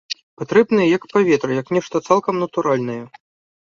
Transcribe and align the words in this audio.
Патрэбная 0.41 0.87
як 0.97 1.05
паветра, 1.13 1.53
як 1.61 1.71
нешта 1.79 2.05
цалкам 2.09 2.35
натуральнае. 2.49 3.01